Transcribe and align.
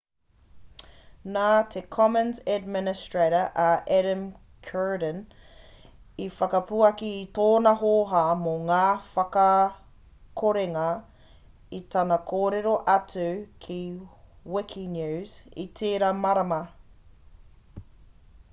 nā 1.33 1.47
te 1.73 1.81
commons 1.95 2.37
administrator 2.53 3.41
a 3.63 3.65
adam 3.97 4.21
cuerden 4.69 5.19
i 6.27 6.29
whakapuaki 6.37 7.09
i 7.17 7.27
tōna 7.39 7.73
hōhā 7.83 8.21
mō 8.45 8.53
ngā 8.71 8.79
whakakorenga 9.09 10.87
i 11.81 11.81
tana 11.97 12.17
kōrero 12.31 12.73
atu 12.95 13.27
ki 13.67 13.79
wikinews 14.57 15.37
i 15.65 15.67
tērā 15.81 16.09
marama 16.25 16.59